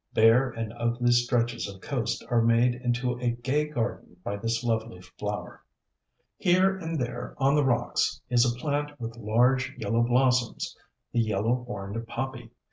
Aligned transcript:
Bare 0.15 0.49
and 0.49 0.73
ugly 0.77 1.11
stretches 1.11 1.67
of 1.67 1.79
coast 1.79 2.25
are 2.31 2.41
made 2.41 2.73
into 2.73 3.19
a 3.19 3.29
gay 3.29 3.67
garden 3.67 4.17
by 4.23 4.35
this 4.35 4.63
lovely 4.63 4.99
flower. 4.99 5.63
Here 6.37 6.75
and 6.75 6.99
there 6.99 7.35
on 7.37 7.53
the 7.53 7.63
rocks 7.63 8.19
is 8.27 8.43
a 8.43 8.55
plant 8.57 8.99
with 8.99 9.15
large 9.15 9.77
yellow 9.77 10.01
blossoms 10.01 10.75
the 11.11 11.19
Yellow 11.21 11.65
Horned 11.65 12.07
Poppy. 12.07 12.49